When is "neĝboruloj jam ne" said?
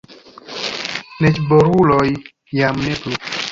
1.25-2.99